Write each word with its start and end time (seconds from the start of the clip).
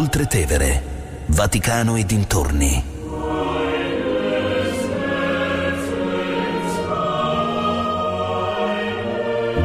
Oltre 0.00 0.26
Tevere, 0.26 0.82
Vaticano 1.26 1.96
e 1.96 2.06
dintorni. 2.06 2.84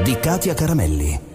Di 0.04 0.20
Katia 0.20 0.54
Caramelli. 0.54 1.35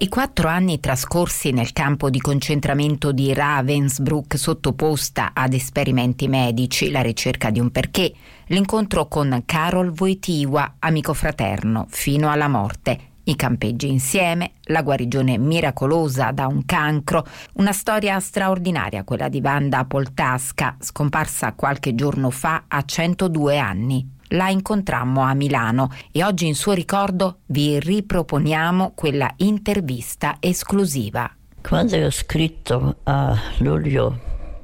I 0.00 0.06
quattro 0.06 0.46
anni 0.46 0.78
trascorsi 0.78 1.50
nel 1.50 1.72
campo 1.72 2.08
di 2.08 2.20
concentramento 2.20 3.10
di 3.10 3.34
Ravensbrück 3.34 4.38
sottoposta 4.38 5.32
ad 5.34 5.54
esperimenti 5.54 6.28
medici, 6.28 6.92
la 6.92 7.00
ricerca 7.00 7.50
di 7.50 7.58
un 7.58 7.72
perché, 7.72 8.12
l'incontro 8.46 9.08
con 9.08 9.42
Karol 9.44 9.92
Wojtyła, 9.98 10.76
amico 10.78 11.14
fraterno, 11.14 11.86
fino 11.88 12.30
alla 12.30 12.46
morte, 12.46 13.00
i 13.24 13.34
campeggi 13.34 13.88
insieme, 13.88 14.52
la 14.66 14.82
guarigione 14.82 15.36
miracolosa 15.36 16.30
da 16.30 16.46
un 16.46 16.64
cancro, 16.64 17.26
una 17.54 17.72
storia 17.72 18.20
straordinaria 18.20 19.02
quella 19.02 19.28
di 19.28 19.40
Wanda 19.42 19.84
Poltasca, 19.84 20.76
scomparsa 20.78 21.54
qualche 21.54 21.96
giorno 21.96 22.30
fa 22.30 22.66
a 22.68 22.84
102 22.84 23.58
anni 23.58 24.16
la 24.28 24.48
incontrammo 24.48 25.22
a 25.22 25.34
Milano 25.34 25.90
e 26.12 26.24
oggi 26.24 26.46
in 26.46 26.54
suo 26.54 26.72
ricordo 26.72 27.40
vi 27.46 27.78
riproponiamo 27.78 28.92
quella 28.94 29.32
intervista 29.36 30.36
esclusiva. 30.40 31.30
Quando 31.62 31.96
ho 31.96 32.10
scritto 32.10 32.96
a 33.04 33.36
luglio 33.58 34.18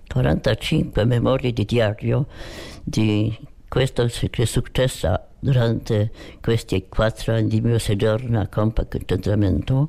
45 0.09 1.05
memorie 1.05 1.53
di 1.53 1.65
diario 1.65 2.27
di 2.83 3.37
questo 3.75 4.07
che 4.31 4.43
è 4.43 4.45
successo 4.45 5.21
durante 5.41 6.13
questi 6.41 6.87
quattro 6.89 7.35
anni 7.35 7.49
di 7.49 7.61
mio 7.61 7.81
soggiorno 7.81 8.39
a 8.39 8.47
Compact 8.47 9.05
Concentramento, 9.05 9.89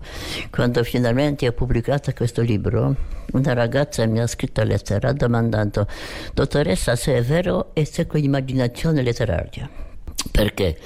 quando 0.50 0.84
finalmente 0.84 1.48
ho 1.48 1.52
pubblicato 1.52 2.12
questo 2.14 2.42
libro, 2.42 2.96
una 3.34 3.54
ragazza 3.54 4.04
mi 4.08 4.20
ha 4.20 4.26
scritto 4.26 4.64
lettera 4.64 5.14
domandando 5.14 5.86
dottoressa 6.34 6.96
se 6.96 7.16
è 7.16 7.22
vero 7.22 7.76
e 7.76 7.86
se 7.86 8.08
con 8.08 8.24
immaginazione 8.24 9.04
letteraria. 9.04 9.70
Perché 10.32 10.80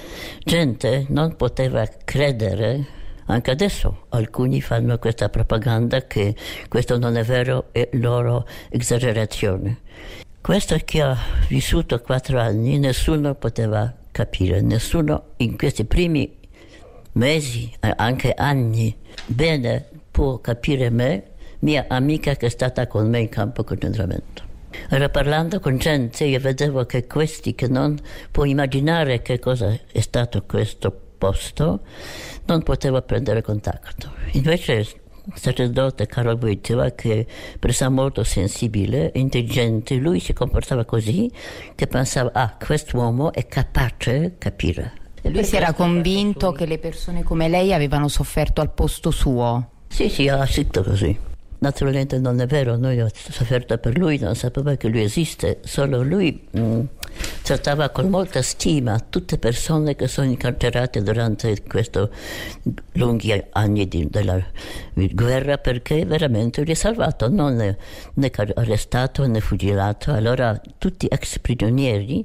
gente 0.43 1.05
non 1.07 1.37
poteva 1.37 1.87
credere 2.03 2.85
anche 3.27 3.51
adesso 3.51 4.07
alcuni 4.09 4.59
fanno 4.59 4.99
questa 4.99 5.29
propaganda 5.29 6.01
che 6.01 6.35
questo 6.67 6.97
non 6.97 7.15
è 7.15 7.23
vero, 7.23 7.67
è 7.71 7.87
loro 7.93 8.45
esagerazione. 8.67 10.27
Questo 10.41 10.77
che 10.83 11.03
ho 11.03 11.15
vissuto 11.47 11.99
quattro 12.01 12.39
anni 12.39 12.79
nessuno 12.79 13.35
poteva 13.35 13.93
capire, 14.09 14.61
nessuno 14.61 15.33
in 15.37 15.57
questi 15.57 15.85
primi 15.85 16.37
mesi, 17.13 17.71
anche 17.79 18.33
anni, 18.33 18.95
bene 19.25 19.85
può 20.09 20.39
capire 20.39 20.89
me, 20.89 21.23
mia 21.59 21.85
amica 21.87 22.35
che 22.35 22.47
è 22.47 22.49
stata 22.49 22.87
con 22.87 23.07
me 23.09 23.19
in 23.19 23.29
campo 23.29 23.63
concentramento. 23.63 24.43
Era 24.89 25.09
parlando 25.09 25.59
con 25.59 25.77
gente, 25.77 26.23
io 26.23 26.39
vedevo 26.39 26.85
che 26.85 27.05
questi 27.05 27.53
che 27.53 27.67
non 27.67 27.99
può 28.31 28.45
immaginare 28.45 29.21
che 29.21 29.39
cosa 29.39 29.77
è 29.91 29.99
stato 29.99 30.43
questo 30.45 30.97
posto, 31.17 31.81
non 32.45 32.63
poteva 32.63 33.01
prendere 33.01 33.41
contatto. 33.41 34.13
Invece 34.31 34.87
sacerdote 35.33 36.05
Carlo 36.05 36.37
Wojtyła 36.39 36.95
che 36.95 37.25
presa 37.59 37.89
molto 37.89 38.23
sensibile, 38.23 39.11
intelligente, 39.15 39.95
lui 39.95 40.19
si 40.19 40.33
comportava 40.33 40.85
così 40.85 41.31
che 41.75 41.87
pensava 41.87 42.31
ah 42.33 42.55
quest'uomo 42.57 43.31
è 43.33 43.45
capace 43.47 44.19
di 44.19 44.31
capire. 44.37 44.93
Lui 45.23 45.43
si 45.43 45.55
era 45.55 45.73
convinto 45.73 46.51
che 46.51 46.65
le 46.65 46.77
persone 46.77 47.23
come 47.23 47.49
lei 47.49 47.73
avevano 47.73 48.07
sofferto 48.07 48.61
al 48.61 48.71
posto 48.71 49.11
suo. 49.11 49.69
Sì, 49.87 50.07
sì, 50.09 50.27
ha 50.27 50.45
scritto 50.45 50.83
così. 50.83 51.17
Naturalmente 51.59 52.17
non 52.19 52.39
è 52.39 52.45
vero, 52.45 52.77
noi 52.77 52.91
abbiamo 52.91 53.09
sofferto 53.13 53.77
per 53.77 53.97
lui, 53.97 54.17
non 54.17 54.33
sapeva 54.35 54.75
che 54.75 54.87
lui 54.87 55.01
esiste, 55.01 55.59
solo 55.63 56.01
lui 56.03 56.47
mh, 56.51 56.61
mm, 56.61 56.79
trattava 57.49 57.89
con 57.89 58.09
molta 58.09 58.43
stima 58.43 58.99
tutte 58.99 59.33
le 59.33 59.39
persone 59.39 59.95
che 59.95 60.07
sono 60.07 60.27
incarcerate 60.27 61.01
durante 61.01 61.63
questi 61.63 62.07
lunghi 62.93 63.43
anni 63.53 63.87
di, 63.87 64.07
della 64.07 64.39
guerra 64.93 65.57
perché 65.57 66.05
veramente 66.05 66.61
li 66.61 66.69
ha 66.69 66.75
salvato, 66.75 67.27
non 67.27 67.55
né, 67.55 67.75
né 68.13 68.31
arrestato 68.53 69.25
né 69.25 69.39
fugilato. 69.39 70.13
Allora 70.13 70.61
tutti 70.77 71.07
ex 71.07 71.39
prigionieri 71.39 72.23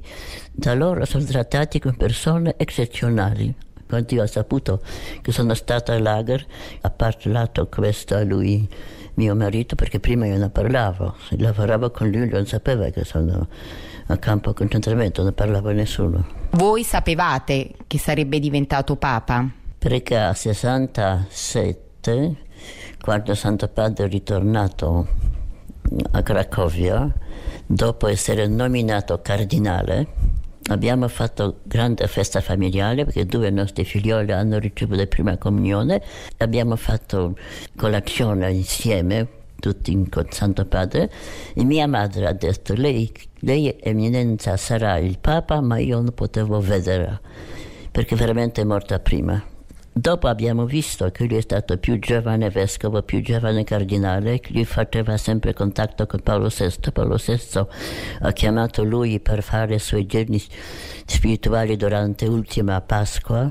da 0.51 0.75
loro 0.75 1.05
sono 1.05 1.23
trattati 1.23 1.79
come 1.79 1.95
persone 1.97 2.53
eccezionali 2.57 3.51
quando 3.87 4.13
io 4.13 4.21
ho 4.21 4.27
saputo 4.27 4.81
che 5.21 5.31
sono 5.31 5.55
stata 5.55 5.93
al 5.93 6.03
lager, 6.03 6.45
ha 6.81 6.89
parlato 6.91 7.67
questo 7.67 8.15
a 8.15 8.23
lui 8.23 8.67
mio 9.15 9.35
marito 9.35 9.75
perché 9.75 9.99
prima 9.99 10.25
io 10.25 10.37
non 10.37 10.51
parlavo, 10.51 11.15
lavoravo 11.31 11.91
con 11.91 12.09
lui 12.09 12.29
non 12.29 12.45
sapeva 12.45 12.87
che 12.89 13.03
sono 13.03 13.47
a 14.07 14.17
campo 14.17 14.53
concentramento, 14.53 15.23
non 15.23 15.33
parlava 15.33 15.71
nessuno. 15.71 16.25
Voi 16.51 16.83
sapevate 16.83 17.71
che 17.87 17.97
sarebbe 17.97 18.39
diventato 18.39 18.95
Papa? 18.95 19.49
Perché 19.77 20.17
a 20.17 20.33
67, 20.33 22.35
quando 23.01 23.35
Santo 23.35 23.67
Padre 23.67 24.05
è 24.05 24.09
ritornato 24.09 25.07
a 26.11 26.23
Cracovia, 26.23 27.13
dopo 27.65 28.07
essere 28.07 28.47
nominato 28.47 29.19
cardinale, 29.21 30.07
Abbiamo 30.67 31.07
fatto 31.07 31.59
grande 31.63 32.07
festa 32.07 32.41
familiare 32.41 33.05
perché 33.05 33.25
due 33.25 33.49
nostri 33.51 33.85
figlioli 33.85 34.31
hanno 34.31 34.57
ricevuto 34.57 34.97
la 34.99 35.07
prima 35.07 35.37
comunione. 35.37 36.01
Abbiamo 36.37 36.75
fatto 36.75 37.37
colazione 37.75 38.51
insieme, 38.51 39.27
tutti 39.59 40.07
con 40.09 40.25
Santo 40.31 40.65
Padre. 40.65 41.11
E 41.53 41.63
mia 41.63 41.87
madre 41.87 42.25
ha 42.25 42.33
detto: 42.33 42.73
Lei, 42.73 43.11
lei 43.41 43.75
eminenza 43.79 44.57
sarà 44.57 44.97
il 44.97 45.19
Papa, 45.19 45.61
ma 45.61 45.77
io 45.77 46.01
non 46.01 46.13
potevo 46.13 46.59
vedere 46.59 47.19
perché 47.95 48.17
veramente 48.17 48.59
è 48.59 48.65
morta 48.65 48.99
prima. 48.99 49.54
Dopo 49.97 50.27
abbiamo 50.27 50.65
visto 50.65 51.09
che 51.09 51.23
lui 51.23 51.37
è 51.37 51.41
stato 51.41 51.77
più 51.77 51.99
giovane 51.99 52.49
vescovo, 52.49 53.01
più 53.01 53.21
giovane 53.21 53.63
cardinale, 53.63 54.41
che 54.41 54.51
lui 54.51 54.65
faceva 54.65 55.15
sempre 55.15 55.53
contatto 55.53 56.05
con 56.05 56.19
Paolo 56.19 56.49
VI. 56.49 56.91
Paolo 56.91 57.15
VI 57.15 57.65
ha 58.19 58.31
chiamato 58.33 58.83
lui 58.83 59.21
per 59.21 59.41
fare 59.41 59.75
i 59.75 59.79
suoi 59.79 60.05
giorni 60.05 60.43
spirituali 61.05 61.77
durante 61.77 62.25
l'ultima 62.25 62.81
Pasqua. 62.81 63.49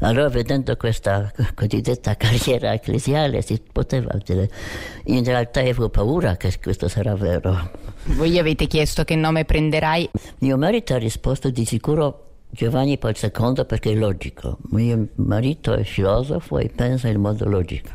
Allora, 0.00 0.28
vedendo 0.28 0.76
questa 0.76 1.32
cosiddetta 1.54 2.16
carriera 2.16 2.74
ecclesiale, 2.74 3.40
si 3.40 3.58
poteva 3.72 4.14
dire, 4.22 4.50
in 5.04 5.24
realtà 5.24 5.60
avevo 5.60 5.88
paura 5.88 6.36
che 6.36 6.52
questo 6.62 6.86
sarà 6.86 7.14
vero. 7.14 7.70
Voi 8.04 8.30
gli 8.30 8.38
avete 8.38 8.66
chiesto 8.66 9.04
che 9.04 9.16
nome 9.16 9.46
prenderai? 9.46 10.10
Mio 10.40 10.58
marito 10.58 10.92
ha 10.92 10.98
risposto 10.98 11.48
di 11.48 11.64
sicuro 11.64 12.24
Giovanni 12.50 12.98
Paul 12.98 13.14
II 13.20 13.64
perché 13.66 13.92
è 13.92 13.94
logico. 13.94 14.58
Mio 14.70 15.08
marito 15.16 15.74
è 15.74 15.82
filosofo 15.84 16.58
e 16.58 16.68
pensa 16.68 17.08
in 17.08 17.20
modo 17.20 17.48
logico. 17.48 17.90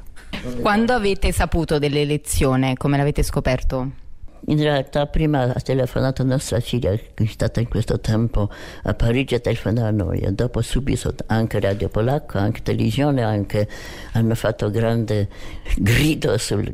Quando 0.62 0.94
avete 0.94 1.32
saputo 1.32 1.80
dell'elezione, 1.80 2.76
come 2.76 2.98
l'avete 2.98 3.24
scoperto? 3.24 4.00
In 4.48 4.58
realtà 4.58 5.06
prima 5.06 5.54
ha 5.54 5.60
telefonato 5.60 6.24
nostra 6.24 6.60
figlia 6.60 6.96
che 6.96 7.12
è 7.24 7.26
stata 7.28 7.60
in 7.60 7.68
questo 7.68 8.00
tempo 8.00 8.50
a 8.84 8.94
Parigi 8.96 9.36
a 9.36 9.40
telefonare 9.40 9.90
a 9.90 9.92
noi 9.92 10.20
e 10.20 10.32
dopo 10.32 10.62
subito 10.62 11.14
anche 11.28 11.60
Radio 11.60 11.90
Polacco, 11.90 12.40
anche 12.40 12.64
televisione, 12.64 13.22
anche 13.22 13.70
hanno 14.14 14.34
fatto 14.34 14.72
grande 14.72 15.30
grido 15.78 16.40
sul, 16.40 16.74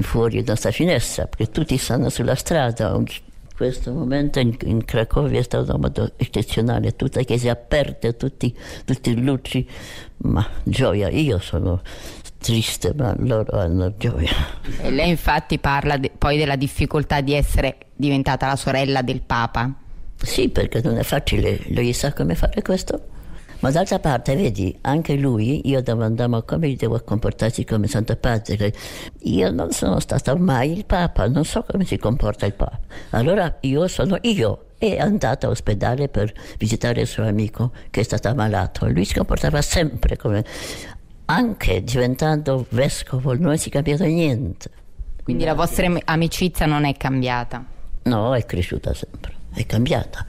fuori 0.00 0.40
dalla 0.40 0.50
nostra 0.50 0.70
finestra 0.70 1.26
perché 1.26 1.50
tutti 1.50 1.78
stanno 1.78 2.10
sulla 2.10 2.34
strada, 2.34 2.94
questo 3.56 3.90
momento 3.92 4.38
in, 4.38 4.54
in, 4.64 4.84
Cracovia 4.84 5.40
è 5.40 5.42
stato 5.42 5.74
un 5.74 5.80
modo 5.80 6.12
eccezionale, 6.16 6.94
tutte 6.94 7.24
chiese 7.24 7.48
aperte, 7.48 8.14
tutti, 8.16 8.54
tutte 8.84 9.14
le 9.14 9.20
luci, 9.22 9.66
ma 10.18 10.46
gioia, 10.62 11.08
io 11.08 11.38
sono 11.38 11.80
triste, 12.38 12.92
ma 12.94 13.14
loro 13.18 13.58
hanno 13.58 13.94
gioia. 13.96 14.34
E 14.82 14.90
lei 14.90 15.08
infatti 15.08 15.58
parla 15.58 15.96
de, 15.96 16.12
poi 16.16 16.36
della 16.36 16.56
difficoltà 16.56 17.22
di 17.22 17.32
essere 17.32 17.78
diventata 17.94 18.46
la 18.46 18.56
sorella 18.56 19.00
del 19.00 19.22
Papa. 19.22 19.72
Sì, 20.16 20.50
perché 20.50 20.82
non 20.82 20.98
è 20.98 21.02
facile, 21.02 21.60
lui 21.68 21.94
sa 21.94 22.12
come 22.12 22.34
fare 22.34 22.60
questo. 22.60 23.15
Ma 23.60 23.70
d'altra 23.70 23.98
parte, 23.98 24.36
vedi, 24.36 24.76
anche 24.82 25.14
lui, 25.14 25.68
io 25.68 25.80
domandavo 25.80 26.42
come 26.42 26.74
devo 26.74 27.00
comportarsi 27.02 27.64
come 27.64 27.86
Santo 27.86 28.14
Padre. 28.16 28.72
Io 29.22 29.50
non 29.50 29.72
sono 29.72 29.98
stato 29.98 30.36
mai 30.36 30.72
il 30.72 30.84
Papa, 30.84 31.26
non 31.26 31.44
so 31.44 31.64
come 31.68 31.84
si 31.84 31.96
comporta 31.96 32.46
il 32.46 32.52
Papa. 32.52 32.78
Allora 33.10 33.56
io 33.60 33.88
sono 33.88 34.18
io. 34.22 34.62
E 34.78 34.96
è 34.96 35.00
andato 35.00 35.46
all'ospedale 35.46 36.08
per 36.08 36.32
visitare 36.58 37.00
il 37.00 37.06
suo 37.06 37.26
amico 37.26 37.72
che 37.90 38.00
è 38.00 38.04
stato 38.04 38.28
ammalato. 38.28 38.86
Lui 38.88 39.04
si 39.04 39.14
comportava 39.14 39.62
sempre 39.62 40.16
come... 40.16 40.44
Anche 41.28 41.82
diventando 41.82 42.66
vescovo 42.68 43.34
non 43.34 43.58
si 43.58 43.68
è 43.68 43.72
cambiato 43.72 44.04
niente. 44.04 44.70
Quindi 45.24 45.44
la 45.44 45.54
vostra 45.54 45.92
amicizia 46.04 46.66
non 46.66 46.84
è 46.84 46.96
cambiata? 46.96 47.64
No, 48.04 48.32
è 48.36 48.44
cresciuta 48.44 48.94
sempre, 48.94 49.32
è 49.52 49.66
cambiata. 49.66 50.24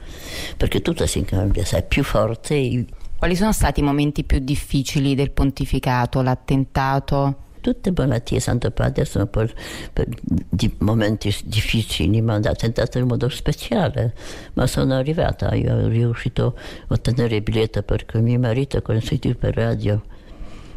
Perché 0.56 0.82
tutto 0.82 1.06
si 1.06 1.22
cambia, 1.22 1.64
sei 1.64 1.84
più 1.84 2.02
forte, 2.02 2.84
Quali 3.18 3.34
sono 3.34 3.50
stati 3.50 3.80
i 3.80 3.82
momenti 3.82 4.22
più 4.22 4.38
difficili 4.38 5.16
del 5.16 5.32
pontificato, 5.32 6.22
l'attentato? 6.22 7.46
Tutte 7.60 7.92
malattie 7.94 8.38
Santo 8.38 8.70
Padre 8.70 9.04
sono 9.04 9.26
per, 9.26 9.52
per 9.92 10.06
di 10.22 10.72
momenti 10.78 11.36
difficili, 11.44 12.20
ma 12.20 12.36
ha 12.36 12.54
tentato 12.54 12.96
in 12.98 13.08
modo 13.08 13.28
speciale. 13.28 14.14
Ma 14.52 14.68
sono 14.68 14.94
arrivata, 14.94 15.52
io 15.56 15.74
ho 15.74 15.88
riuscito 15.88 16.56
a 16.56 16.94
ottenere 16.94 17.34
il 17.34 17.42
biglietto 17.42 17.82
perché 17.82 18.20
mio 18.20 18.38
marito 18.38 18.76
ha 18.76 19.00
sentito 19.00 19.36
per 19.36 19.56
radio 19.56 20.00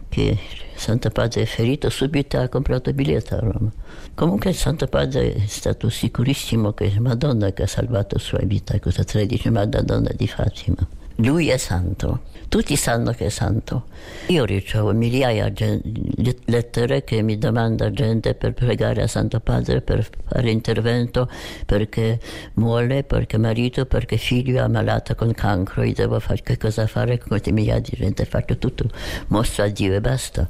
che 0.10 0.36
Santo 0.74 1.12
Padre 1.12 1.44
è 1.44 1.46
ferito, 1.46 1.92
subito 1.92 2.40
ha 2.40 2.50
comprato 2.50 2.90
il 2.90 2.96
biglietto 2.96 3.36
a 3.36 3.40
Roma. 3.40 3.72
Comunque 4.16 4.52
Santo 4.54 4.88
Padre 4.88 5.36
è 5.36 5.46
stato 5.46 5.90
sicurissimo 5.90 6.74
che 6.74 6.92
Madonna 7.00 7.54
che 7.54 7.62
ha 7.62 7.68
salvato 7.68 8.16
la 8.16 8.22
sua 8.22 8.40
vita, 8.42 8.80
cosa 8.80 9.04
13, 9.04 9.52
Madonna 9.52 10.12
di 10.16 10.28
Fatima. 10.28 11.00
Lui 11.23 11.50
è 11.50 11.57
santo, 11.57 12.21
tutti 12.50 12.75
sanno 12.75 13.12
che 13.12 13.27
è 13.27 13.29
santo. 13.29 13.85
Io 14.27 14.44
ricevo 14.44 14.91
migliaia 14.91 15.50
di 15.50 16.35
lettere 16.45 17.03
che 17.03 17.21
mi 17.21 17.38
domanda 17.38 17.91
gente 17.91 18.33
per 18.33 18.53
pregare 18.53 19.03
a 19.03 19.07
Santo 19.07 19.39
Padre, 19.39 19.81
per 19.81 20.07
fare 20.25 20.50
intervento, 20.50 21.29
perché 21.65 22.19
muore, 22.56 23.03
perché 23.03 23.38
marito, 23.38 23.85
perché 23.85 24.18
figlio 24.18 24.57
è 24.57 24.62
ammalato 24.62 25.13
con 25.13 25.31
cancro, 25.31 25.83
io 25.83 25.94
devo 25.94 26.19
fare 26.19 26.41
che 26.41 26.57
cosa 26.57 26.88
fare 26.88 27.19
con 27.19 27.27
queste 27.27 27.51
migliaia 27.51 27.79
di 27.79 27.91
gente, 27.95 28.25
faccio 28.25 28.57
tutto, 28.57 28.89
mostro 29.27 29.63
a 29.63 29.68
Dio 29.68 29.94
e 29.94 30.01
basta. 30.01 30.50